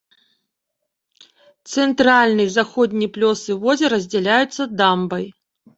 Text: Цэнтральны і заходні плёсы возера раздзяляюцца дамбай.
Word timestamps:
Цэнтральны 1.73 2.49
і 2.49 2.51
заходні 2.57 3.11
плёсы 3.19 3.51
возера 3.69 3.89
раздзяляюцца 3.97 4.61
дамбай. 4.81 5.25